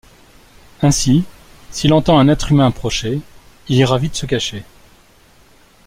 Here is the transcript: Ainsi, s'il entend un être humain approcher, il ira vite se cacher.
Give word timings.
Ainsi, 0.81 1.25
s'il 1.69 1.93
entend 1.93 2.17
un 2.17 2.27
être 2.27 2.51
humain 2.51 2.65
approcher, 2.65 3.21
il 3.67 3.77
ira 3.77 3.99
vite 3.99 4.15
se 4.15 4.25
cacher. 4.25 4.63